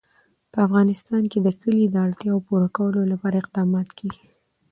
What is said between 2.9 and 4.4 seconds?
لپاره اقدامات کېږي.